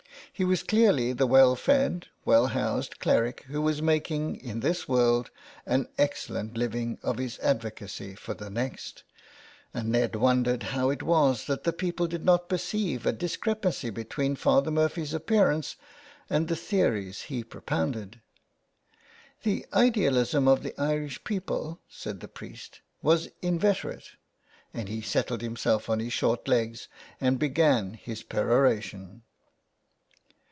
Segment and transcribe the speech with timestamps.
[0.33, 5.29] He was clearly the well fed, well housed cleric who was making, in this world,
[5.67, 9.03] an excellent living of his advocacy for the next,
[9.71, 13.93] and Ned wondered how it was that the people did not perceive a dis crepancy
[13.93, 15.75] between Father Murphy's appearance
[16.27, 18.19] and the theories he propounded.''
[19.43, 24.11] The idealism of the Irish people," said the priest,'' was inveterate,"
[24.73, 26.87] and he settled himself on his short legs
[27.19, 29.21] and began his perora tion.